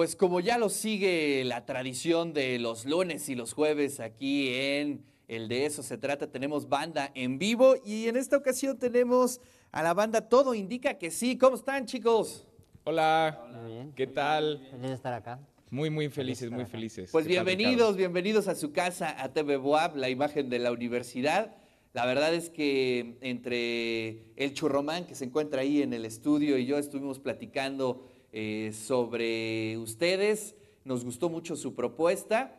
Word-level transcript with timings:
Pues 0.00 0.16
como 0.16 0.40
ya 0.40 0.56
lo 0.56 0.70
sigue 0.70 1.44
la 1.44 1.66
tradición 1.66 2.32
de 2.32 2.58
los 2.58 2.86
lunes 2.86 3.28
y 3.28 3.34
los 3.34 3.52
jueves 3.52 4.00
aquí 4.00 4.48
en 4.48 5.04
el 5.28 5.46
de 5.46 5.66
eso 5.66 5.82
se 5.82 5.98
trata, 5.98 6.26
tenemos 6.26 6.70
banda 6.70 7.12
en 7.14 7.38
vivo 7.38 7.74
y 7.84 8.08
en 8.08 8.16
esta 8.16 8.38
ocasión 8.38 8.78
tenemos 8.78 9.42
a 9.70 9.82
la 9.82 9.92
banda 9.92 10.26
Todo 10.26 10.54
Indica 10.54 10.94
que 10.94 11.10
sí. 11.10 11.36
¿Cómo 11.36 11.54
están 11.54 11.84
chicos? 11.84 12.46
Hola. 12.84 13.92
¿qué 13.94 14.06
tal? 14.06 14.66
Feliz 14.70 14.88
de 14.88 14.94
estar 14.94 15.12
acá. 15.12 15.38
Muy, 15.68 15.90
muy 15.90 16.08
felices, 16.08 16.50
muy 16.50 16.64
felices. 16.64 17.10
Pues 17.12 17.26
¿Qué 17.26 17.34
tal, 17.34 17.44
bienvenidos, 17.44 17.94
bienvenidos 17.94 18.48
a 18.48 18.54
su 18.54 18.72
casa, 18.72 19.22
a 19.22 19.34
TV 19.34 19.58
Boab, 19.58 19.96
la 19.96 20.08
imagen 20.08 20.48
de 20.48 20.60
la 20.60 20.72
universidad. 20.72 21.54
La 21.92 22.06
verdad 22.06 22.32
es 22.32 22.48
que 22.48 23.18
entre 23.20 24.32
el 24.36 24.54
churromán 24.54 25.04
que 25.04 25.14
se 25.14 25.26
encuentra 25.26 25.60
ahí 25.60 25.82
en 25.82 25.92
el 25.92 26.06
estudio 26.06 26.56
y 26.56 26.64
yo 26.64 26.78
estuvimos 26.78 27.18
platicando 27.18 28.06
eh, 28.32 28.72
sobre 28.72 29.76
ustedes. 29.78 30.54
Nos 30.84 31.04
gustó 31.04 31.28
mucho 31.28 31.56
su 31.56 31.74
propuesta. 31.74 32.56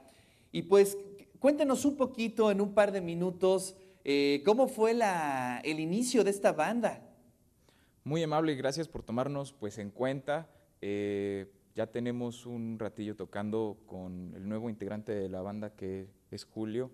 Y 0.51 0.63
pues 0.63 0.97
cuéntenos 1.39 1.85
un 1.85 1.95
poquito 1.97 2.51
en 2.51 2.61
un 2.61 2.73
par 2.73 2.91
de 2.91 3.01
minutos 3.01 3.75
eh, 4.03 4.41
cómo 4.45 4.67
fue 4.67 4.93
la- 4.93 5.61
el 5.63 5.79
inicio 5.79 6.23
de 6.23 6.31
esta 6.31 6.51
banda. 6.53 7.01
Muy 8.03 8.23
amable 8.23 8.53
y 8.53 8.55
gracias 8.55 8.87
por 8.87 9.03
tomarnos 9.03 9.53
pues 9.53 9.77
en 9.77 9.91
cuenta. 9.91 10.49
Eh, 10.81 11.51
ya 11.75 11.87
tenemos 11.87 12.45
un 12.47 12.77
ratillo 12.79 13.15
tocando 13.15 13.77
con 13.85 14.33
el 14.35 14.49
nuevo 14.49 14.69
integrante 14.69 15.13
de 15.13 15.29
la 15.29 15.41
banda 15.41 15.75
que 15.75 16.07
es 16.31 16.45
Julio. 16.45 16.89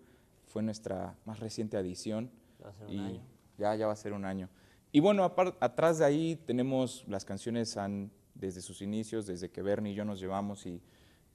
Fue 0.46 0.62
nuestra 0.62 1.16
más 1.26 1.40
reciente 1.40 1.78
adición. 1.78 2.30
Va 2.64 2.70
a 2.70 2.74
ser 2.74 2.88
un 2.88 2.94
y 2.94 3.00
año. 3.00 3.22
Ya, 3.58 3.76
ya 3.76 3.88
va 3.88 3.94
a 3.94 3.96
ser 3.96 4.14
un 4.14 4.26
año. 4.26 4.50
Y 4.92 5.00
bueno, 5.00 5.24
atrás 5.60 5.98
de 6.00 6.06
ahí 6.06 6.36
tenemos 6.46 7.06
las 7.08 7.24
canciones 7.26 7.78
han, 7.78 8.12
desde 8.40 8.62
sus 8.62 8.82
inicios, 8.82 9.26
desde 9.26 9.50
que 9.50 9.62
Bernie 9.62 9.94
y 9.94 9.96
yo 9.96 10.06
nos 10.06 10.20
llevamos 10.20 10.66
y, 10.66 10.82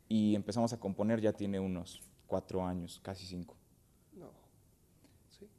y 0.09 0.35
empezamos 0.35 0.73
a 0.73 0.81
componer, 0.81 1.21
ya 1.21 1.33
tiene 1.33 1.59
unos 1.61 2.03
cuatro 2.27 2.65
años, 2.65 3.01
casi 3.03 3.27
cinco. 3.27 3.57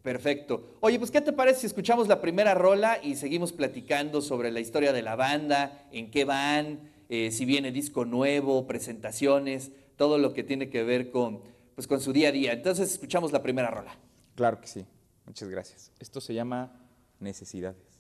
Perfecto. 0.01 0.75
Oye, 0.81 0.99
pues 0.99 1.11
¿qué 1.11 1.21
te 1.21 1.31
parece 1.31 1.61
si 1.61 1.67
escuchamos 1.67 2.09
la 2.09 2.19
primera 2.19 2.53
rola 2.53 2.99
y 3.01 3.15
seguimos 3.15 3.53
platicando 3.53 4.21
sobre 4.21 4.51
la 4.51 4.59
historia 4.59 4.91
de 4.91 5.01
la 5.01 5.15
banda, 5.15 5.87
en 5.91 6.11
qué 6.11 6.25
van, 6.25 6.91
eh, 7.07 7.31
si 7.31 7.45
viene 7.45 7.71
disco 7.71 8.03
nuevo, 8.03 8.67
presentaciones, 8.67 9.71
todo 9.95 10.17
lo 10.17 10.33
que 10.33 10.43
tiene 10.43 10.69
que 10.69 10.83
ver 10.83 11.09
con, 11.09 11.41
pues, 11.75 11.87
con 11.87 12.01
su 12.01 12.11
día 12.11 12.29
a 12.29 12.31
día. 12.33 12.51
Entonces 12.51 12.91
escuchamos 12.91 13.31
la 13.31 13.41
primera 13.41 13.69
rola. 13.69 13.97
Claro 14.35 14.59
que 14.59 14.67
sí. 14.67 14.85
Muchas 15.25 15.47
gracias. 15.47 15.91
Esto 15.99 16.19
se 16.19 16.33
llama 16.33 16.85
Necesidades. 17.19 17.92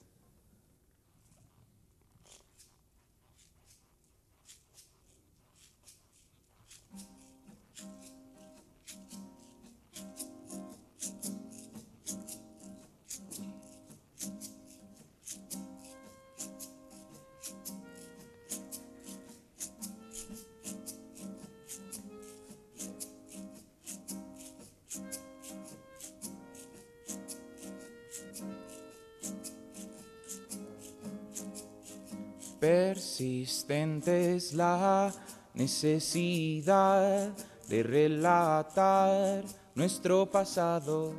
Persistente 32.63 34.35
es 34.37 34.53
la 34.53 35.13
necesidad 35.53 37.29
de 37.67 37.83
relatar 37.83 39.43
nuestro 39.75 40.31
pasado. 40.31 41.13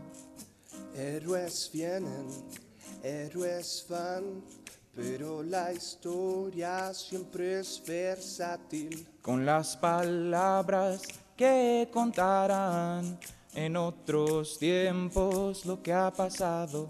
Héroes 0.97 1.69
vienen, 1.71 2.28
héroes 3.03 3.84
van, 3.91 4.43
pero 4.94 5.43
la 5.43 5.71
historia 5.71 6.94
siempre 6.94 7.60
es 7.60 7.83
versátil. 7.87 9.06
con 9.21 9.44
las 9.44 9.77
palabras 9.77 11.03
que 11.37 11.91
contarán 11.93 13.19
en 13.53 13.77
otros 13.77 14.59
tiempos 14.59 15.66
lo 15.66 15.83
que 15.83 15.93
ha 15.93 16.10
pasado. 16.10 16.88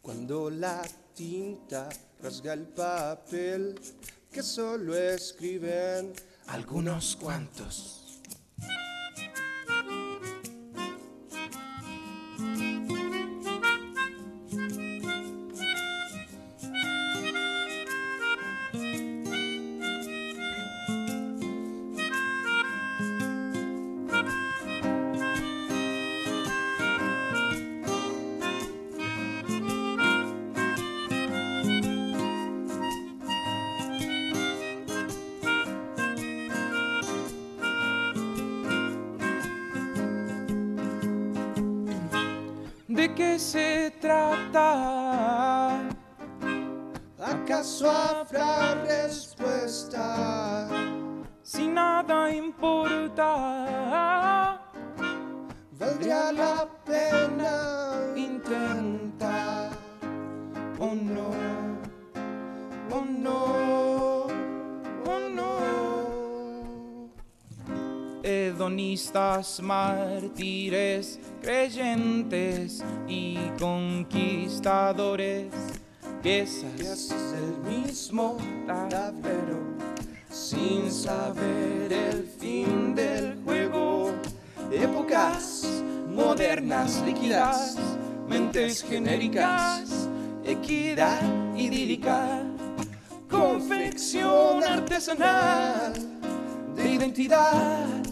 Cuando 0.00 0.48
la 0.48 0.80
tinta 1.14 1.90
rasga 2.22 2.52
el 2.52 2.66
papel, 2.68 3.78
que 4.30 4.42
solo 4.42 4.96
escriben 4.96 6.12
Algunos 6.46 7.16
cuantos. 7.16 8.05
¿De 43.06 43.14
qué 43.14 43.38
se 43.38 43.92
trata? 44.00 45.78
¿Acaso 47.20 47.88
habrá 47.88 48.74
respuesta? 48.82 50.66
Si 51.40 51.68
nada 51.68 52.34
importa, 52.34 53.30
¿Valdría 55.78 56.32
la 56.32 56.68
pena 56.84 58.12
intentar? 58.16 59.70
oh 60.80 60.92
no, 60.92 61.30
Oh 62.90 63.04
no, 63.04 64.26
oh 65.06 65.20
no. 65.30 67.10
hedonistas, 68.24 69.60
mártires, 69.60 71.20
creyentes 71.46 72.82
y 73.06 73.38
conquistadores, 73.56 75.46
piezas 76.20 77.14
del 77.30 77.58
mismo 77.72 78.36
tablero, 78.66 79.60
sin 80.28 80.90
saber 80.90 81.92
el 81.92 82.24
fin 82.40 82.96
del 82.96 83.38
juego. 83.44 84.10
Épocas 84.72 85.62
modernas 86.12 87.00
líquidas, 87.06 87.76
mentes 88.28 88.82
genéricas, 88.82 90.08
equidad 90.44 91.22
idílica, 91.56 92.42
confección 93.30 94.64
artesanal 94.64 95.92
de 96.74 96.90
identidad, 96.90 98.05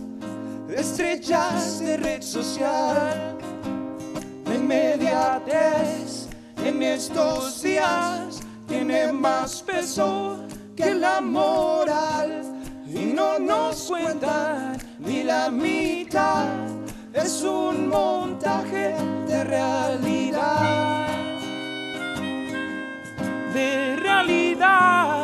estrellas 0.68 1.80
de 1.80 1.96
red 1.96 2.22
social. 2.22 3.36
La 4.46 4.54
inmediatez 4.54 6.28
en 6.64 6.82
estos 6.82 7.62
días 7.62 8.40
tiene 8.66 9.12
más 9.12 9.62
peso 9.62 10.38
que 10.76 10.94
la 10.94 11.20
moral 11.20 12.42
y 12.86 13.06
no 13.06 13.38
nos 13.38 13.88
cuentan 13.88 14.78
ni 14.98 15.22
la 15.22 15.50
mitad. 15.50 16.48
Es 17.12 17.42
un 17.42 17.88
montaje 17.88 18.94
de 19.26 19.44
realidad. 19.44 21.04
de 23.54 23.96
realidad. 23.96 25.23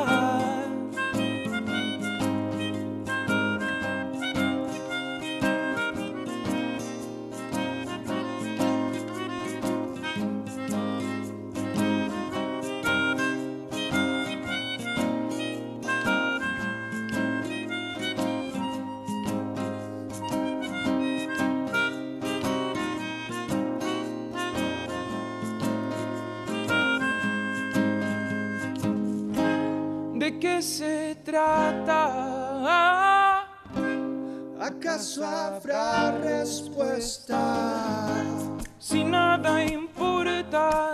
de 30.31 30.39
qué 30.39 30.63
se 30.63 31.17
trata. 31.25 32.03
¿Acaso 34.61 35.25
habrá 35.25 36.13
respuesta? 36.19 37.39
Si 38.79 39.03
nada 39.05 39.65
importa. 39.65 40.90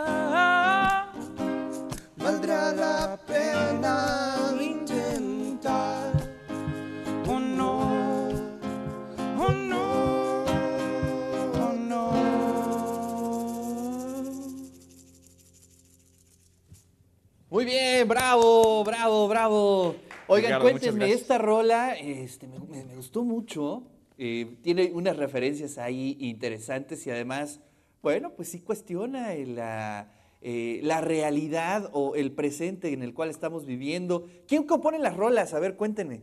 Bien, 17.97 18.09
bravo, 18.09 18.85
bravo, 18.85 19.27
bravo. 19.29 19.97
Oigan, 20.27 20.61
Ricardo, 20.61 20.63
cuéntenme, 20.71 21.13
esta 21.13 21.39
rola 21.39 21.95
este, 21.95 22.47
me, 22.47 22.59
me- 22.59 22.85
me 22.85 22.95
gustó 22.97 23.25
mucho. 23.25 23.85
eh, 24.19 24.57
tiene 24.63 24.91
unas 24.93 25.17
referencias 25.17 25.79
ahí 25.79 26.17
interesantes 26.21 27.07
y 27.07 27.11
además, 27.11 27.61
bueno, 28.03 28.33
pues 28.35 28.49
sí 28.49 28.61
cuestiona 28.61 29.35
la, 29.35 30.13
eh, 30.43 30.81
la 30.83 31.01
realidad 31.01 31.89
o 31.93 32.15
el 32.17 32.33
presente 32.33 32.93
en 32.93 33.03
el 33.03 33.15
cual 33.15 33.31
estamos 33.31 33.65
viviendo. 33.67 34.27
¿Quién 34.49 34.65
compone 34.65 34.99
las 34.99 35.17
rolas? 35.17 35.55
A 35.55 35.59
ver, 35.61 35.77
cuéntenme. 35.77 36.21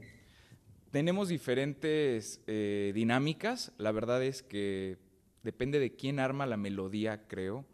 Tenemos 0.92 1.28
diferentes 1.28 2.42
eh, 2.46 2.92
dinámicas. 2.94 3.72
La 3.78 3.92
verdad 3.92 4.24
es 4.24 4.44
que 4.44 4.98
depende 5.44 5.80
de 5.80 5.96
quién 5.96 6.20
arma 6.20 6.46
la 6.46 6.58
melodía, 6.58 7.28
creo, 7.28 7.66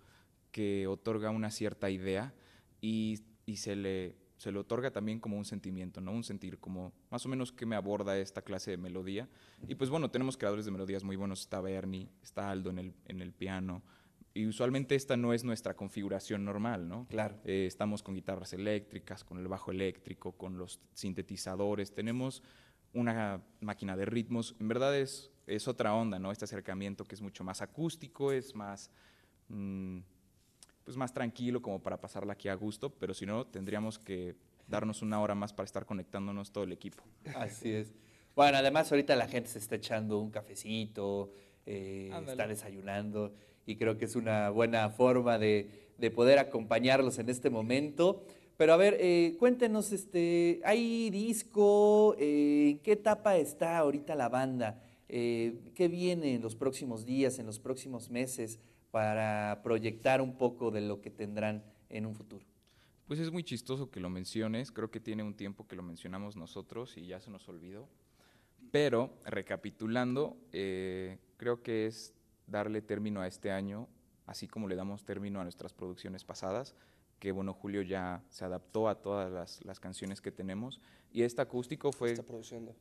que 0.52 0.88
otorga 0.88 1.30
una 1.32 1.52
cierta 1.52 1.90
idea 1.90 2.34
y, 2.82 3.20
y 3.50 3.58
se, 3.58 3.76
le, 3.76 4.16
se 4.38 4.52
le 4.52 4.60
otorga 4.60 4.92
también 4.92 5.20
como 5.20 5.36
un 5.36 5.44
sentimiento, 5.44 6.02
¿no? 6.02 6.12
Un 6.12 6.24
sentir 6.24 6.60
como 6.60 6.94
más 7.10 7.26
o 7.26 7.30
menos 7.30 7.52
qué 7.52 7.66
me 7.66 7.76
aborda 7.76 8.16
esta 8.20 8.44
clase 8.44 8.70
de 8.70 8.78
melodía. 8.78 9.28
Y 9.68 9.74
pues 9.74 9.90
bueno, 9.90 10.12
tenemos 10.12 10.38
creadores 10.38 10.66
de 10.66 10.72
melodías 10.72 11.04
muy 11.04 11.16
buenos. 11.16 11.42
Está 11.42 11.60
Bernie, 11.60 12.12
está 12.22 12.52
Aldo 12.52 12.70
en 12.70 12.78
el, 12.78 12.94
en 13.06 13.22
el 13.22 13.34
piano. 13.34 13.82
Y 14.36 14.46
usualmente 14.46 14.94
esta 14.94 15.18
no 15.18 15.34
es 15.34 15.44
nuestra 15.44 15.76
configuración 15.76 16.46
normal, 16.46 16.88
¿no? 16.88 17.08
Claro. 17.10 17.40
Eh, 17.44 17.66
estamos 17.66 18.04
con 18.04 18.14
guitarras 18.14 18.54
eléctricas, 18.54 19.24
con 19.24 19.40
el 19.40 19.48
bajo 19.48 19.72
eléctrico, 19.72 20.34
con 20.34 20.60
los 20.60 20.80
sintetizadores. 20.94 21.92
Tenemos 21.92 22.44
una 22.94 23.42
máquina 23.62 23.98
de 23.98 24.06
ritmos. 24.06 24.56
En 24.60 24.68
verdad 24.68 24.96
es, 24.96 25.32
es 25.48 25.68
otra 25.68 25.96
onda, 25.96 26.20
¿no? 26.20 26.32
Este 26.32 26.46
acercamiento 26.46 27.04
que 27.04 27.16
es 27.16 27.22
mucho 27.22 27.44
más 27.44 27.64
acústico, 27.64 28.32
es 28.32 28.54
más, 28.54 28.92
mm, 29.48 30.02
pues 30.90 30.98
más 30.98 31.14
tranquilo 31.14 31.62
como 31.62 31.84
para 31.84 32.02
pasarla 32.02 32.34
aquí 32.34 32.48
a 32.48 32.56
gusto, 32.56 32.90
pero 32.90 33.14
si 33.14 33.24
no, 33.24 33.46
tendríamos 33.46 34.00
que 34.00 34.34
darnos 34.68 35.04
una 35.04 35.22
hora 35.22 35.36
más 35.36 35.54
para 35.54 35.66
estar 35.66 35.86
conectándonos 35.86 36.52
todo 36.52 36.64
el 36.64 36.72
equipo. 36.72 37.04
Así 37.36 37.72
es. 37.72 37.94
Bueno, 38.36 38.58
además 38.58 38.92
ahorita 38.92 39.16
la 39.16 39.28
gente 39.28 39.50
se 39.50 39.60
está 39.60 39.76
echando 39.76 40.18
un 40.18 40.32
cafecito, 40.32 41.32
eh, 41.68 42.10
está 42.28 42.48
desayunando 42.48 43.36
y 43.68 43.76
creo 43.76 44.00
que 44.00 44.06
es 44.06 44.16
una 44.16 44.50
buena 44.50 44.90
forma 44.90 45.38
de, 45.38 45.70
de 46.00 46.10
poder 46.10 46.40
acompañarlos 46.40 47.20
en 47.20 47.30
este 47.30 47.52
momento. 47.52 48.24
Pero 48.58 48.74
a 48.74 48.78
ver, 48.78 48.98
eh, 49.00 49.36
cuéntenos, 49.38 49.92
este, 49.92 50.60
¿hay 50.66 51.12
disco? 51.12 52.16
Eh, 52.18 52.72
¿En 52.72 52.80
qué 52.80 52.94
etapa 52.94 53.38
está 53.38 53.78
ahorita 53.78 54.16
la 54.16 54.28
banda? 54.28 54.82
Eh, 55.08 55.72
¿Qué 55.76 55.88
viene 55.88 56.34
en 56.34 56.42
los 56.42 56.56
próximos 56.56 57.06
días, 57.06 57.38
en 57.38 57.46
los 57.46 57.60
próximos 57.60 58.10
meses 58.10 58.60
para 58.92 59.62
proyectar 59.64 60.22
un 60.22 60.38
poco 60.38 60.72
de 60.72 60.82
lo 60.82 61.02
que 61.02 61.10
tendrán 61.10 61.64
en 61.90 62.06
un 62.06 62.16
futuro? 62.16 62.46
Pues 63.08 63.20
es 63.20 63.32
muy 63.32 63.44
chistoso 63.44 63.90
que 63.90 64.00
lo 64.00 64.10
menciones, 64.10 64.72
creo 64.72 64.92
que 64.92 65.00
tiene 65.00 65.24
un 65.24 65.34
tiempo 65.34 65.68
que 65.68 65.76
lo 65.76 65.82
mencionamos 65.82 66.36
nosotros 66.36 66.96
y 66.98 67.08
ya 67.08 67.20
se 67.20 67.32
nos 67.32 67.50
olvidó. 67.50 67.90
Pero, 68.72 69.18
recapitulando, 69.26 70.38
eh, 70.52 71.18
creo 71.38 71.64
que 71.64 71.88
es 71.88 72.14
darle 72.46 72.82
término 72.82 73.22
a 73.22 73.28
este 73.28 73.52
año, 73.52 73.88
así 74.28 74.48
como 74.48 74.68
le 74.68 74.76
damos 74.76 75.06
término 75.06 75.40
a 75.40 75.44
nuestras 75.44 75.74
producciones 75.74 76.24
pasadas, 76.24 76.76
que 77.18 77.32
bueno, 77.32 77.54
Julio 77.54 77.82
ya 77.82 78.24
se 78.30 78.46
adaptó 78.46 78.88
a 78.88 79.02
todas 79.02 79.32
las, 79.32 79.66
las 79.66 79.80
canciones 79.80 80.22
que 80.22 80.32
tenemos, 80.32 80.80
y 81.12 81.24
este 81.24 81.42
acústico 81.42 81.92
fue, 81.92 82.16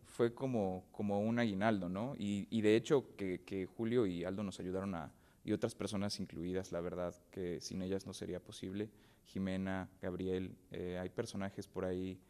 fue 0.04 0.34
como, 0.34 0.84
como 0.92 1.20
un 1.20 1.38
aguinaldo, 1.38 1.88
¿no? 1.88 2.14
Y, 2.18 2.46
y 2.50 2.60
de 2.60 2.76
hecho 2.76 3.16
que, 3.16 3.40
que 3.46 3.64
Julio 3.64 4.04
y 4.04 4.24
Aldo 4.24 4.42
nos 4.42 4.60
ayudaron 4.60 4.94
a, 4.94 5.10
y 5.48 5.52
otras 5.52 5.74
personas 5.74 6.20
incluidas, 6.20 6.72
la 6.72 6.80
verdad, 6.80 7.14
que 7.30 7.58
sin 7.60 7.80
ellas 7.80 8.06
no 8.06 8.12
sería 8.12 8.38
posible. 8.38 8.90
Jimena, 9.24 9.88
Gabriel, 10.02 10.54
eh, 10.70 10.98
hay 11.00 11.08
personajes 11.08 11.66
por 11.66 11.84
ahí 11.86 12.20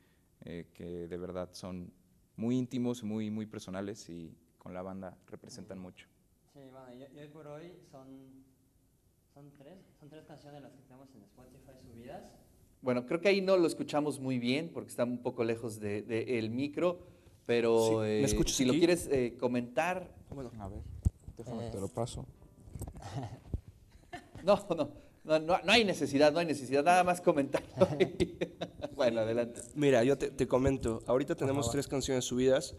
eh, 0.45 0.67
que 0.73 1.09
de 1.09 1.17
verdad 1.17 1.49
son 1.53 1.93
muy 2.37 2.57
íntimos, 2.57 3.03
muy, 3.03 3.31
muy 3.31 3.47
personales 3.47 4.09
y 4.09 4.33
con 4.59 4.73
la 4.73 4.83
banda 4.83 5.19
representan 5.27 5.79
mucho. 5.81 6.07
Sí, 6.53 6.61
bueno, 6.71 6.93
y, 6.95 7.17
y 7.17 7.21
hoy 7.21 7.29
por 7.29 7.47
hoy 7.49 7.73
son, 7.91 8.07
son 9.35 9.51
tres, 9.59 9.79
son 9.99 10.09
tres 10.09 10.25
canciones 10.25 10.63
las 10.63 10.73
que 10.73 10.83
tenemos 10.83 11.09
en 11.15 11.23
Spotify 11.23 11.73
subidas. 11.93 12.23
Bueno, 12.83 13.05
creo 13.07 13.21
que 13.21 13.29
ahí 13.29 13.41
no 13.41 13.57
lo 13.57 13.67
escuchamos 13.67 14.21
muy 14.21 14.39
bien 14.39 14.71
porque 14.73 14.91
está 14.91 15.03
un 15.03 15.19
poco 15.19 15.43
lejos 15.43 15.81
del 15.81 16.07
de, 16.07 16.39
el 16.39 16.51
micro, 16.51 17.01
pero 17.47 17.89
Sí, 17.89 17.97
¿me 17.97 18.25
eh, 18.25 18.45
si 18.47 18.65
lo 18.65 18.71
aquí? 18.73 18.79
quieres 18.79 19.09
eh, 19.09 19.37
comentar, 19.41 20.15
Bueno, 20.33 20.53
A 20.61 20.69
ver, 20.69 20.83
déjame, 21.37 21.67
Eh, 21.67 21.71
te 21.73 21.81
lo 21.81 21.89
paso. 21.89 22.25
no, 24.45 24.67
no, 24.71 24.93
no, 25.25 25.39
no, 25.39 25.59
no 25.63 25.73
hay 25.73 25.85
necesidad, 25.85 26.33
no 26.33 26.39
hay 26.39 26.47
necesidad, 26.47 26.83
nada 26.85 27.05
más 27.05 27.21
comentarlo. 27.21 27.89
bueno, 28.97 29.21
adelante. 29.21 29.61
mira, 29.75 30.03
yo 30.05 30.17
te, 30.17 30.31
te 30.31 30.47
comento. 30.47 31.03
Ahorita 31.07 31.35
tenemos 31.35 31.71
tres 31.71 31.87
canciones 31.87 32.25
subidas 32.25 32.75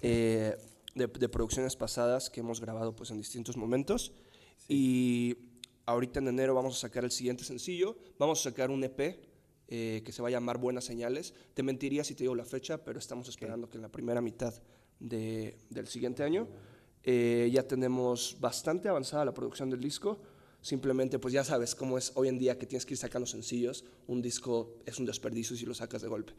eh, 0.00 0.56
de, 0.94 1.06
de 1.06 1.28
producciones 1.28 1.76
pasadas 1.76 2.28
que 2.30 2.40
hemos 2.40 2.60
grabado 2.60 2.94
pues, 2.96 3.10
en 3.10 3.18
distintos 3.18 3.56
momentos. 3.56 4.12
Y 4.68 5.36
ahorita 5.86 6.20
en 6.20 6.28
enero 6.28 6.54
vamos 6.54 6.76
a 6.76 6.80
sacar 6.80 7.04
el 7.04 7.10
siguiente 7.10 7.44
sencillo. 7.44 7.96
Vamos 8.18 8.40
a 8.40 8.50
sacar 8.50 8.70
un 8.70 8.82
EP 8.84 9.00
eh, 9.68 10.02
que 10.04 10.12
se 10.12 10.22
va 10.22 10.28
a 10.28 10.30
llamar 10.30 10.58
Buenas 10.58 10.84
Señales. 10.84 11.34
Te 11.54 11.62
mentiría 11.62 12.04
si 12.04 12.14
te 12.14 12.24
digo 12.24 12.34
la 12.34 12.44
fecha, 12.44 12.78
pero 12.84 12.98
estamos 12.98 13.28
esperando 13.28 13.68
que 13.68 13.76
en 13.78 13.82
la 13.82 13.88
primera 13.88 14.20
mitad 14.20 14.54
de- 14.98 15.58
del 15.70 15.86
siguiente 15.88 16.22
año 16.22 16.48
eh, 17.04 17.50
ya 17.52 17.66
tenemos 17.66 18.36
bastante 18.40 18.88
avanzada 18.88 19.24
la 19.24 19.34
producción 19.34 19.70
del 19.70 19.80
disco. 19.80 20.20
Simplemente, 20.60 21.18
pues 21.18 21.34
ya 21.34 21.42
sabes 21.42 21.74
cómo 21.74 21.98
es 21.98 22.12
hoy 22.14 22.28
en 22.28 22.38
día 22.38 22.56
que 22.56 22.66
tienes 22.66 22.86
que 22.86 22.94
ir 22.94 22.98
sacando 22.98 23.26
sencillos. 23.26 23.84
Un 24.06 24.22
disco 24.22 24.76
es 24.86 24.98
un 24.98 25.06
desperdicio 25.06 25.56
si 25.56 25.66
lo 25.66 25.74
sacas 25.74 26.02
de 26.02 26.08
golpe. 26.08 26.34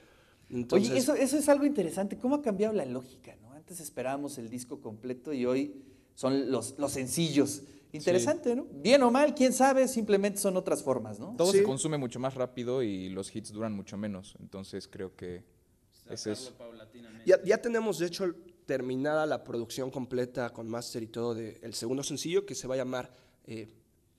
Entonces, 0.49 0.89
Oye, 0.91 0.99
eso, 0.99 1.15
eso 1.15 1.37
es 1.37 1.49
algo 1.49 1.65
interesante. 1.65 2.17
¿Cómo 2.17 2.35
ha 2.35 2.41
cambiado 2.41 2.73
la 2.73 2.85
lógica? 2.85 3.35
¿no? 3.41 3.51
Antes 3.51 3.79
esperábamos 3.81 4.37
el 4.37 4.49
disco 4.49 4.79
completo 4.79 5.33
y 5.33 5.45
hoy 5.45 5.83
son 6.15 6.51
los, 6.51 6.75
los 6.77 6.91
sencillos. 6.91 7.63
Interesante, 7.91 8.55
¿no? 8.55 8.65
Bien 8.71 9.03
o 9.03 9.11
mal, 9.11 9.35
quién 9.35 9.53
sabe, 9.53 9.87
simplemente 9.87 10.39
son 10.39 10.57
otras 10.57 10.81
formas, 10.81 11.19
¿no? 11.19 11.35
Todo 11.37 11.51
Sí. 11.51 11.59
se 11.59 11.63
consume 11.63 11.97
mucho 11.97 12.19
más 12.19 12.33
rápido 12.33 12.81
y 12.81 13.09
los 13.09 13.35
hits 13.35 13.51
duran 13.51 13.73
mucho 13.73 13.97
menos, 13.97 14.35
entonces 14.39 14.87
creo 14.87 15.15
que 15.15 15.43
es... 16.09 16.51
Ya, 17.25 17.39
ya 17.43 17.61
tenemos, 17.61 17.99
de 17.99 18.07
hecho, 18.07 18.33
terminada 18.65 19.25
la 19.25 19.43
producción 19.43 19.91
completa 19.91 20.51
con 20.51 20.67
máster 20.67 21.03
y 21.03 21.07
todo 21.07 21.33
del 21.35 21.73
segundo 21.73 22.03
sencillo 22.03 22.45
que 22.45 22.55
se 22.55 22.67
va 22.67 22.75
a 22.75 22.77
llamar, 22.77 23.13
eh, 23.45 23.69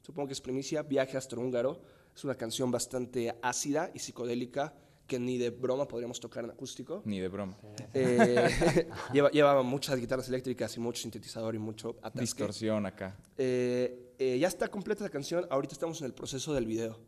supongo 0.02 0.28
que 0.28 0.34
es 0.34 0.40
primicia, 0.40 0.82
Viaje 0.82 1.16
Astrohúngaro. 1.16 1.80
Es 2.14 2.22
una 2.24 2.36
canción 2.36 2.70
bastante 2.70 3.34
ácida 3.42 3.90
y 3.92 3.98
psicodélica 3.98 4.74
que 5.06 5.18
ni 5.18 5.36
de 5.36 5.50
broma 5.50 5.86
podríamos 5.86 6.20
tocar 6.20 6.44
en 6.44 6.50
acústico. 6.50 7.02
Ni 7.04 7.20
de 7.20 7.28
broma. 7.28 7.56
Eh, 7.92 8.86
lleva, 9.12 9.30
lleva 9.30 9.62
muchas 9.62 9.98
guitarras 9.98 10.28
eléctricas 10.28 10.76
y 10.76 10.80
mucho 10.80 11.02
sintetizador 11.02 11.54
y 11.54 11.58
mucho 11.58 11.96
atasque. 12.02 12.20
Distorsión 12.20 12.86
acá. 12.86 13.16
Eh, 13.36 14.14
eh, 14.18 14.38
ya 14.38 14.48
está 14.48 14.68
completa 14.68 15.04
la 15.04 15.10
canción, 15.10 15.46
ahorita 15.50 15.74
estamos 15.74 16.00
en 16.00 16.06
el 16.06 16.14
proceso 16.14 16.54
del 16.54 16.66
video. 16.66 16.98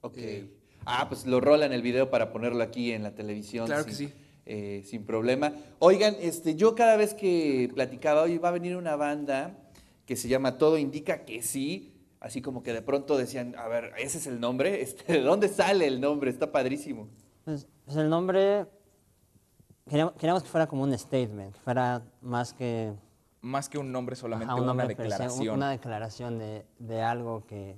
Ok. 0.00 0.16
Eh, 0.16 0.50
ah, 0.86 1.08
pues 1.08 1.26
lo 1.26 1.40
rolan 1.40 1.72
el 1.72 1.82
video 1.82 2.10
para 2.10 2.32
ponerlo 2.32 2.62
aquí 2.62 2.92
en 2.92 3.02
la 3.02 3.14
televisión. 3.14 3.66
Claro 3.66 3.84
que 3.84 3.94
sí. 3.94 4.12
Eh, 4.46 4.82
sin 4.84 5.04
problema. 5.04 5.52
Oigan, 5.78 6.14
este, 6.20 6.54
yo 6.54 6.74
cada 6.74 6.96
vez 6.96 7.14
que 7.14 7.70
platicaba, 7.74 8.22
hoy 8.22 8.38
va 8.38 8.48
a 8.50 8.52
venir 8.52 8.76
una 8.76 8.96
banda 8.96 9.56
que 10.06 10.16
se 10.16 10.28
llama 10.28 10.58
Todo 10.58 10.78
Indica 10.78 11.24
que 11.24 11.42
sí. 11.42 11.90
Así 12.20 12.40
como 12.40 12.62
que 12.62 12.72
de 12.72 12.80
pronto 12.82 13.16
decían, 13.18 13.54
a 13.56 13.68
ver, 13.68 13.92
ese 13.98 14.18
es 14.18 14.26
el 14.26 14.40
nombre. 14.40 14.80
Este, 14.82 15.12
¿De 15.14 15.20
dónde 15.20 15.48
sale 15.48 15.86
el 15.86 16.00
nombre? 16.00 16.30
Está 16.30 16.50
padrísimo. 16.50 17.08
Pues, 17.44 17.66
pues 17.84 17.96
el 17.98 18.08
nombre, 18.08 18.66
queríamos, 19.88 20.14
queríamos 20.14 20.42
que 20.42 20.48
fuera 20.48 20.66
como 20.66 20.82
un 20.84 20.96
statement, 20.98 21.52
que 21.52 21.60
fuera 21.60 22.02
más 22.22 22.54
que 22.54 22.92
Más 23.42 23.68
que 23.68 23.76
un 23.78 23.92
nombre, 23.92 24.16
solamente 24.16 24.50
ajá, 24.50 24.54
un 24.56 24.62
una 24.62 24.68
nombre 24.72 24.96
per 24.96 24.96
se, 24.96 25.02
un- 25.02 25.10
declaración. 25.18 25.56
una 25.56 25.70
declaración 25.70 26.38
de, 26.38 26.64
de 26.78 27.02
algo 27.02 27.44
que, 27.46 27.76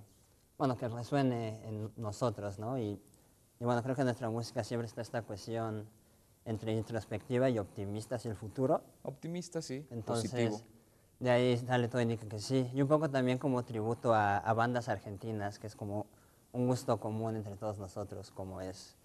bueno, 0.58 0.76
que 0.76 0.87
resuene 0.88 1.61
en 1.66 1.90
nosotros, 1.96 2.58
¿no? 2.61 2.78
Y, 2.78 3.00
y 3.58 3.64
bueno, 3.64 3.82
creo 3.82 3.96
que 3.96 4.02
en 4.02 4.06
nuestra 4.06 4.30
música 4.30 4.62
siempre 4.62 4.87
está 4.87 5.02
esta 5.02 5.23
cuestión 5.23 5.88
entre 6.47 6.73
introspectiva 6.73 7.50
y 7.50 7.59
optimista 7.59 8.15
hacia 8.17 8.31
el 8.31 8.37
futuro. 8.37 8.83
Optimista, 9.03 9.61
sí. 9.61 9.87
Entonces, 9.91 10.31
positivo. 10.31 10.61
de 11.21 11.31
ahí 11.31 11.57
sale 11.59 11.88
todo 11.88 12.00
indica 12.00 12.26
que 12.26 12.38
sí. 12.38 12.71
Y 12.73 12.81
un 12.81 12.88
poco 12.88 13.11
también 13.11 13.37
como 13.38 13.62
tributo 13.65 14.15
a, 14.15 14.38
a 14.38 14.53
bandas 14.55 14.88
argentinas, 14.88 15.59
que 15.59 15.67
es 15.67 15.76
como 15.76 16.07
un 16.53 16.67
gusto 16.67 16.99
común 16.99 17.37
entre 17.37 17.57
todos 17.57 17.79
nosotros, 17.79 18.31
como 18.31 18.61
es 18.62 18.97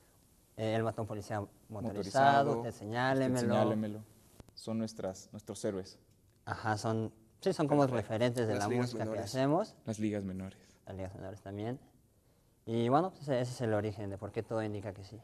eh, 0.55 0.75
El 0.75 0.83
matón 0.83 1.05
policía 1.07 1.43
motorizado, 1.69 2.62
Te 2.62 2.71
señálemelo. 2.71 3.39
Señálemelo. 3.39 4.03
Son 4.53 4.77
nuestras, 4.77 5.27
nuestros 5.31 5.63
héroes. 5.65 5.98
Ajá, 6.45 6.77
son, 6.77 7.12
sí, 7.41 7.51
son 7.53 7.67
como 7.67 7.88
referentes 7.88 8.48
de 8.48 8.55
Las 8.55 8.69
la 8.69 8.75
música 8.75 9.00
menores. 9.00 9.21
que 9.21 9.25
hacemos, 9.25 9.75
Las 9.86 10.00
ligas 10.00 10.24
menores. 10.24 10.60
las 10.86 10.95
ligas 10.95 11.15
menores 11.15 11.41
también. 11.41 11.79
Y 12.65 12.89
bueno, 12.89 13.10
pues 13.12 13.24
ese 13.24 13.41
es 13.41 13.62
el 13.62 13.74
origen 13.74 14.10
de 14.12 14.17
por 14.17 14.31
qué 14.31 14.43
todo 14.43 14.62
indica 14.63 14.93
que 14.93 15.03
sí. 15.03 15.19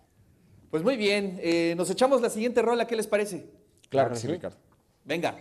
Pues 0.69 0.83
muy 0.83 0.97
bien, 0.97 1.39
eh, 1.41 1.73
nos 1.77 1.89
echamos 1.89 2.21
la 2.21 2.29
siguiente 2.29 2.61
rola, 2.61 2.85
¿qué 2.87 2.95
les 2.95 3.07
parece? 3.07 3.49
Claro 3.89 3.89
Claro 3.89 4.09
que 4.11 4.15
sí, 4.17 4.27
sí. 4.27 4.33
Ricardo. 4.33 4.57
Venga. 5.05 5.37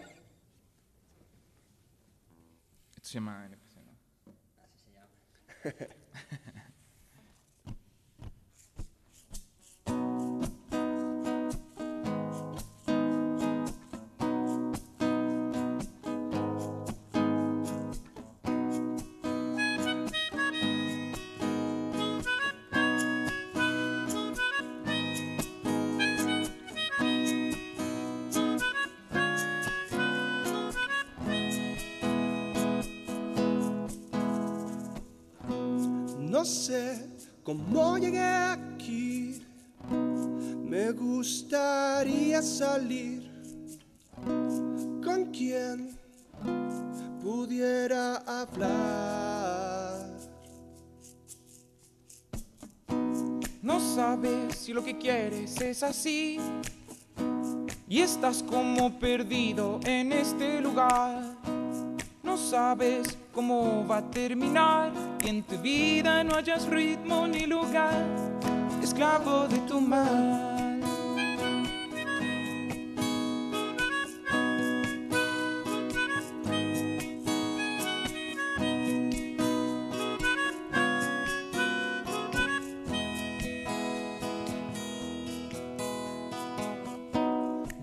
Esto 2.95 3.09
se 3.09 3.15
llama 3.15 3.47
NPC, 3.47 3.77
¿no? 3.85 3.93
No 4.27 4.33
sé 36.47 37.05
cómo 37.43 37.99
llegué 37.99 38.21
aquí. 38.21 39.43
Me 40.65 40.93
gustaría 40.93 42.41
salir 42.41 43.31
con 45.05 45.31
quien 45.33 45.99
pudiera 47.21 48.17
hablar. 48.19 50.07
No 53.63 53.81
sabes 53.81 54.57
si 54.57 54.73
lo 54.73 54.85
que 54.85 54.97
quieres 54.97 55.61
es 55.61 55.83
así 55.83 56.39
y 57.89 58.01
estás 58.01 58.43
como 58.43 58.97
perdido 58.99 59.81
en 59.85 60.13
este 60.13 60.61
lugar. 60.61 61.25
No 62.23 62.37
sabes 62.37 63.19
cómo 63.33 63.87
va 63.89 63.99
a 63.99 64.11
terminar 64.11 65.06
en 65.27 65.43
tu 65.43 65.59
vida 65.59 66.23
no 66.23 66.37
hayas 66.37 66.67
ritmo 66.69 67.27
ni 67.27 67.47
lugar. 67.47 68.05
Esclavo 68.83 69.49
de 69.49 69.59
tu 69.61 69.81
mal. 69.81 70.81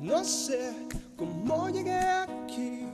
No 0.01 0.23
sé 0.23 0.73
cómo 1.17 1.69
llegué 1.69 1.99
aquí, 1.99 2.87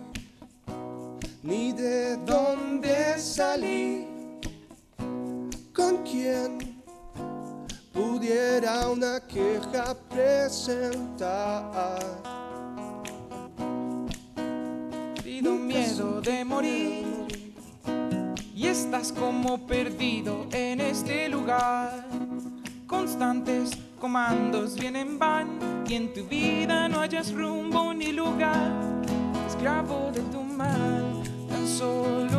ni 1.43 1.71
de 1.73 2.17
dónde 2.17 3.19
salí, 3.19 4.07
con 5.79 6.03
quién 6.03 6.57
pudiera 7.93 8.89
una 8.89 9.21
queja 9.21 9.95
presentar. 10.09 12.01
Perdido 15.15 15.55
miedo 15.55 16.19
de 16.19 16.43
morir 16.43 17.07
y 18.53 18.67
estás 18.67 19.13
como 19.13 19.65
perdido 19.65 20.47
en 20.51 20.81
este 20.81 21.29
lugar. 21.29 22.05
Constantes 22.85 23.71
comandos 24.01 24.75
vienen 24.75 25.17
van 25.17 25.47
y 25.87 25.93
en 25.93 26.13
tu 26.13 26.25
vida 26.25 26.89
no 26.89 26.99
hayas 26.99 27.31
rumbo 27.31 27.93
ni 27.93 28.11
lugar. 28.11 28.73
Esclavo 29.47 30.11
de 30.11 30.19
tu 30.23 30.43
mal, 30.43 31.23
tan 31.47 31.65
solo 31.65 32.38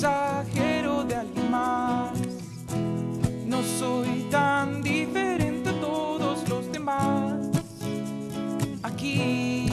de 0.00 1.16
alguien 1.16 1.50
más. 1.50 2.12
No 3.46 3.62
soy 3.64 4.28
tan 4.30 4.80
diferente 4.80 5.70
a 5.70 5.80
todos 5.80 6.48
los 6.48 6.70
demás 6.70 7.34
aquí 8.84 9.66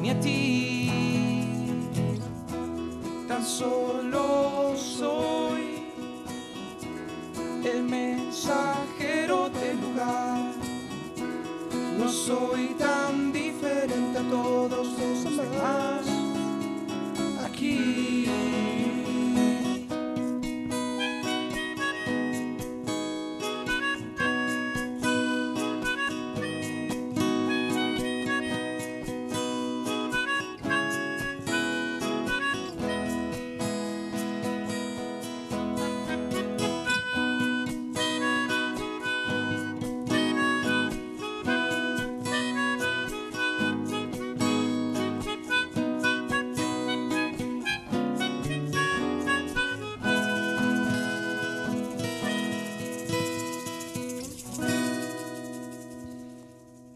ni 0.00 0.10
a 0.10 0.20
ti. 0.20 0.90
Tan 3.26 3.44
solo 3.44 4.76
soy 4.76 5.82
el 7.64 7.82
mensajero 7.82 9.48
del 9.48 9.80
lugar. 9.80 10.52
No 11.98 12.08
soy 12.08 12.61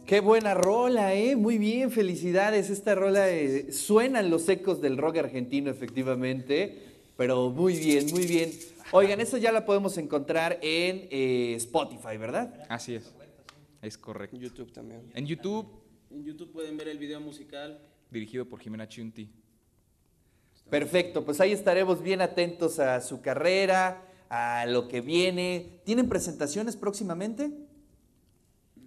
Qué 0.06 0.20
buena 0.20 0.54
rola, 0.54 1.14
¿eh? 1.14 1.34
Muy 1.34 1.58
bien, 1.58 1.90
felicidades. 1.90 2.70
Esta 2.70 2.94
rola 2.94 3.28
eh, 3.28 3.72
suenan 3.72 4.30
los 4.30 4.48
ecos 4.48 4.80
del 4.80 4.98
rock 4.98 5.16
argentino, 5.16 5.68
efectivamente, 5.68 6.80
pero 7.16 7.50
muy 7.50 7.76
bien, 7.76 8.06
muy 8.12 8.24
bien. 8.24 8.52
Oigan, 8.92 9.20
eso 9.20 9.36
ya 9.36 9.50
la 9.50 9.66
podemos 9.66 9.98
encontrar 9.98 10.60
en 10.62 11.08
eh, 11.10 11.54
Spotify, 11.56 12.16
¿verdad? 12.18 12.54
Así 12.68 12.94
es. 12.94 13.12
Es 13.82 13.98
correcto. 13.98 14.36
YouTube 14.36 14.70
también. 14.70 15.10
En 15.12 15.26
YouTube, 15.26 15.66
En 16.12 16.22
YouTube 16.24 16.52
pueden 16.52 16.76
ver 16.76 16.86
el 16.86 16.98
video 16.98 17.20
musical. 17.20 17.80
dirigido 18.08 18.44
por 18.48 18.60
Jimena 18.60 18.86
Chunti. 18.86 19.28
Perfecto, 20.70 21.24
pues 21.24 21.40
ahí 21.40 21.50
estaremos 21.50 22.00
bien 22.00 22.20
atentos 22.20 22.78
a 22.78 23.00
su 23.00 23.20
carrera, 23.22 24.04
a 24.28 24.66
lo 24.66 24.86
que 24.86 25.00
viene. 25.00 25.80
¿Tienen 25.84 26.08
presentaciones 26.08 26.76
próximamente? 26.76 27.65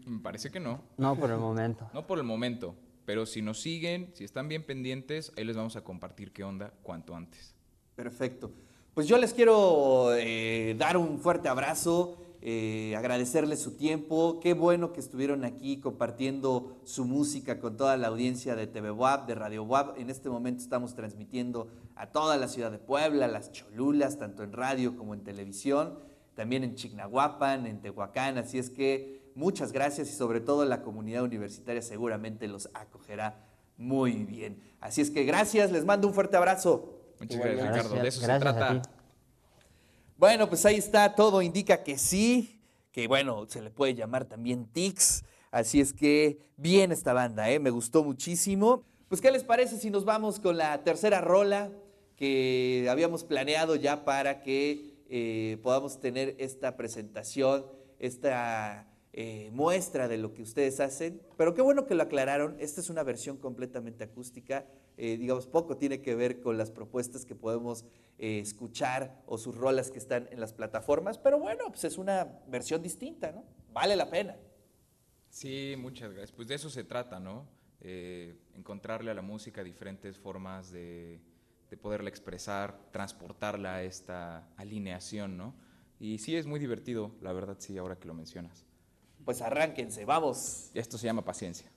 Me 0.10 0.20
parece 0.20 0.50
que 0.50 0.60
no. 0.60 0.82
No 0.98 1.16
por 1.16 1.30
el 1.30 1.38
momento. 1.38 1.88
No 1.94 2.08
por 2.08 2.18
el 2.18 2.24
momento. 2.24 2.76
Pero 3.06 3.26
si 3.26 3.42
nos 3.42 3.60
siguen, 3.62 4.12
si 4.14 4.24
están 4.24 4.48
bien 4.48 4.66
pendientes, 4.66 5.32
ahí 5.38 5.44
les 5.44 5.56
vamos 5.56 5.76
a 5.76 5.84
compartir 5.84 6.32
qué 6.32 6.44
onda 6.44 6.74
cuanto 6.84 7.16
antes. 7.16 7.54
Perfecto. 7.96 8.52
Pues 8.94 9.08
yo 9.08 9.18
les 9.18 9.34
quiero 9.34 10.14
eh, 10.16 10.76
dar 10.78 10.98
un 10.98 11.20
fuerte 11.20 11.48
abrazo, 11.48 12.18
eh, 12.42 12.96
agradecerles 12.98 13.62
su 13.62 13.78
tiempo. 13.78 14.40
Qué 14.40 14.54
bueno 14.54 14.94
que 14.94 15.00
estuvieron 15.00 15.46
aquí 15.46 15.80
compartiendo 15.80 16.82
su 16.86 17.06
música 17.06 17.60
con 17.60 17.78
toda 17.78 17.96
la 17.98 18.08
audiencia 18.08 18.56
de 18.56 18.68
TV 18.68 18.92
WAP, 18.92 19.28
de 19.28 19.36
Radio 19.36 19.64
WAP. 19.64 19.98
En 20.00 20.10
este 20.10 20.30
momento 20.30 20.64
estamos 20.64 20.96
transmitiendo 20.96 21.70
a 21.96 22.08
toda 22.08 22.38
la 22.38 22.48
ciudad 22.48 22.72
de 22.72 22.80
Puebla, 22.80 23.28
las 23.28 23.52
Cholulas, 23.52 24.18
tanto 24.18 24.44
en 24.44 24.54
radio 24.54 24.96
como 24.96 25.14
en 25.14 25.24
televisión, 25.24 26.00
también 26.34 26.64
en 26.64 26.76
Chignahuapan, 26.76 27.68
en 27.68 27.82
Tehuacán. 27.82 28.38
Así 28.38 28.58
es 28.58 28.70
que 28.70 29.19
muchas 29.40 29.72
gracias 29.72 30.10
y 30.10 30.14
sobre 30.14 30.42
todo 30.42 30.66
la 30.66 30.82
comunidad 30.82 31.24
universitaria 31.24 31.82
seguramente 31.82 32.48
los 32.48 32.70
acogerá 32.74 33.48
muy 33.78 34.26
bien. 34.26 34.62
Así 34.82 35.00
es 35.00 35.10
que 35.10 35.24
gracias, 35.24 35.72
les 35.72 35.86
mando 35.86 36.08
un 36.10 36.14
fuerte 36.14 36.36
abrazo. 36.36 37.00
Muchas 37.20 37.40
gracias, 37.40 37.68
Ricardo. 37.68 37.96
De 37.96 38.08
eso 38.08 38.20
se 38.20 38.28
trata. 38.28 38.82
Bueno, 40.18 40.50
pues 40.50 40.66
ahí 40.66 40.76
está, 40.76 41.16
todo 41.16 41.42
indica 41.42 41.82
que 41.84 41.98
sí, 41.98 42.62
que 42.92 43.08
bueno, 43.08 43.46
se 43.48 43.62
le 43.62 43.72
puede 43.72 43.96
llamar 43.96 44.26
también 44.26 44.66
Tix. 44.66 45.24
Así 45.52 45.80
es 45.80 45.94
que 45.94 46.40
bien 46.58 46.92
esta 46.92 47.14
banda, 47.14 47.50
¿eh? 47.50 47.60
me 47.60 47.70
gustó 47.70 48.04
muchísimo. 48.04 48.84
Pues, 49.08 49.22
¿qué 49.22 49.32
les 49.32 49.46
parece 49.46 49.78
si 49.78 49.90
nos 49.90 50.04
vamos 50.04 50.40
con 50.42 50.58
la 50.58 50.84
tercera 50.84 51.22
rola 51.22 51.72
que 52.18 52.88
habíamos 52.90 53.24
planeado 53.24 53.78
ya 53.78 54.04
para 54.04 54.42
que 54.42 55.00
eh, 55.10 55.58
podamos 55.64 56.02
tener 56.02 56.36
esta 56.38 56.76
presentación, 56.76 57.66
esta 58.00 58.86
eh, 59.12 59.50
muestra 59.52 60.08
de 60.08 60.18
lo 60.18 60.34
que 60.34 60.44
ustedes 60.44 60.80
hacen, 60.80 61.22
pero 61.36 61.56
qué 61.56 61.64
bueno 61.64 61.88
que 61.88 61.96
lo 61.96 62.04
aclararon, 62.04 62.56
esta 62.60 62.80
es 62.80 62.92
una 62.92 63.02
versión 63.02 63.38
completamente 63.38 64.04
acústica, 64.04 64.68
eh, 64.98 65.18
digamos, 65.18 65.48
poco 65.48 65.78
tiene 65.78 66.02
que 66.02 66.14
ver 66.14 66.40
con 66.42 66.58
las 66.58 66.70
propuestas 66.70 67.26
que 67.26 67.34
podemos 67.34 67.86
eh, 68.20 68.40
escuchar 68.40 69.24
o 69.26 69.40
sus 69.40 69.56
rolas 69.56 69.90
que 69.90 69.98
están 69.98 70.28
en 70.32 70.40
las 70.40 70.54
plataformas, 70.54 71.18
pero 71.18 71.40
bueno, 71.40 71.66
pues 71.70 71.86
es 71.86 71.98
una 71.98 72.40
versión 72.48 72.84
distinta, 72.84 73.32
¿no? 73.32 73.44
Vale 73.74 73.96
la 73.96 74.10
pena. 74.12 74.38
Sí, 75.30 75.74
muchas 75.78 76.12
gracias. 76.12 76.32
Pues 76.32 76.48
de 76.48 76.56
eso 76.56 76.70
se 76.70 76.84
trata, 76.84 77.20
¿no? 77.20 77.58
encontrarle 77.82 79.10
a 79.10 79.14
la 79.14 79.22
música 79.22 79.64
diferentes 79.64 80.18
formas 80.18 80.70
de, 80.70 81.22
de 81.70 81.78
poderla 81.78 82.10
expresar, 82.10 82.78
transportarla 82.92 83.76
a 83.76 83.84
esta 83.84 84.50
alineación, 84.58 85.38
¿no? 85.38 85.56
Y 85.98 86.18
sí, 86.18 86.36
es 86.36 86.46
muy 86.46 86.60
divertido, 86.60 87.16
la 87.22 87.32
verdad, 87.32 87.56
sí, 87.60 87.78
ahora 87.78 87.98
que 87.98 88.08
lo 88.08 88.14
mencionas. 88.14 88.69
Pues 89.30 89.44
arránquense, 89.44 90.06
vamos. 90.06 90.72
Esto 90.74 90.98
se 90.98 91.06
llama 91.06 91.24
paciencia. 91.24 91.70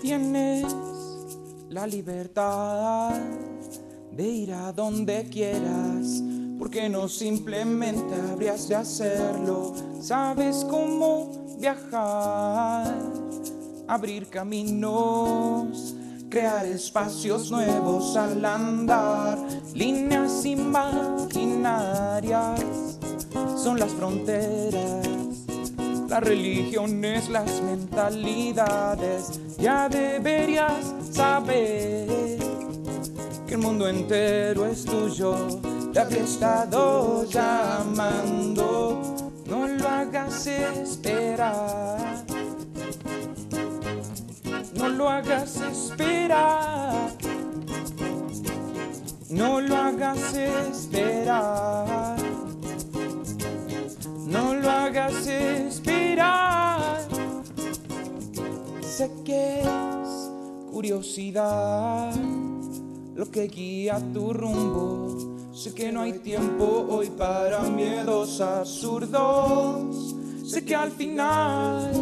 Tienes 0.00 0.64
la 1.70 1.86
libertad 1.86 3.14
de 4.12 4.28
ir 4.28 4.52
a 4.52 4.70
donde 4.72 5.28
quieras, 5.28 6.22
porque 6.58 6.88
no 6.88 7.08
simplemente 7.08 8.14
habrías 8.30 8.68
de 8.68 8.76
hacerlo. 8.76 9.74
Sabes 10.00 10.64
cómo 10.70 11.56
viajar, 11.58 12.94
abrir 13.88 14.28
caminos, 14.28 15.96
crear 16.28 16.64
espacios 16.66 17.50
nuevos 17.50 18.16
al 18.16 18.44
andar, 18.44 19.36
líneas 19.74 20.44
imaginarias 20.44 22.60
son 23.56 23.80
las 23.80 23.90
fronteras 23.92 25.07
las 26.08 26.22
religiones, 26.22 27.28
las 27.28 27.60
mentalidades. 27.60 29.40
Ya 29.58 29.88
deberías 29.88 30.84
saber 31.12 32.38
que 33.46 33.54
el 33.54 33.58
mundo 33.58 33.88
entero 33.88 34.66
es 34.66 34.84
tuyo. 34.84 35.36
Te 35.92 36.00
habría 36.00 36.22
estado 36.22 37.24
llamando, 37.24 39.00
no 39.46 39.68
lo 39.68 39.88
hagas 39.88 40.46
esperar. 40.46 42.24
No 44.74 44.88
lo 44.88 45.08
hagas 45.08 45.60
esperar. 45.60 47.10
No 49.30 49.60
lo 49.60 49.76
hagas 49.76 50.34
esperar. 50.34 52.17
Sé 58.82 59.10
que 59.24 59.60
es 59.60 60.30
curiosidad 60.72 62.12
lo 63.14 63.30
que 63.30 63.46
guía 63.46 64.00
tu 64.12 64.32
rumbo. 64.32 65.54
Sé 65.54 65.72
que 65.72 65.92
no 65.92 66.00
hay 66.00 66.14
tiempo 66.14 66.86
hoy 66.90 67.10
para 67.10 67.60
miedos 67.62 68.40
absurdos. 68.40 70.16
Sé 70.44 70.64
que 70.64 70.74
al 70.74 70.90
final, 70.90 71.92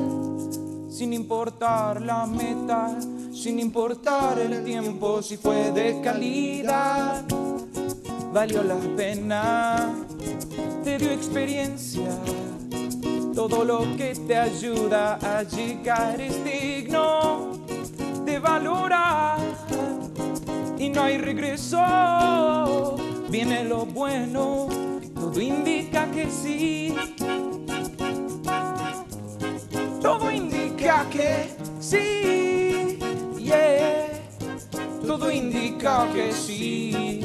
sin 0.89 1.13
importar 1.13 2.01
la 2.01 2.27
meta, 2.27 2.99
sin 3.33 3.59
importar 3.59 4.39
el 4.39 4.65
tiempo, 4.65 5.21
si 5.21 5.37
fue 5.37 5.71
de 5.73 6.01
calidad, 6.01 7.25
valió 8.33 8.63
la 8.63 8.77
pena 8.97 10.07
te 10.87 10.99
dio 10.99 11.11
experiencia, 11.11 12.09
todo 13.37 13.65
lo 13.65 13.81
que 13.99 14.15
te 14.15 14.35
ayuda 14.35 15.19
a 15.23 15.43
llegar 15.43 16.19
es 16.19 16.43
digno 16.43 17.53
de 18.25 18.39
valorar 18.39 19.39
y 20.79 20.89
no 20.89 21.03
hay 21.03 21.19
regreso. 21.19 22.97
Viene 23.29 23.65
lo 23.65 23.85
bueno, 23.85 24.69
todo 25.15 25.39
indica 25.39 26.11
que 26.13 26.31
sí. 26.31 26.97
Todo 30.01 30.33
indica 30.33 31.05
que 31.11 31.51
sí, 31.79 32.99
yeah. 33.37 34.07
Todo 35.07 35.31
indica 35.31 36.09
que 36.15 36.33
sí. 36.33 37.21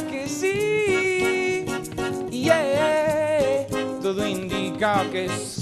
Que 0.00 0.26
sí, 0.26 0.71
yeah. 4.82 5.61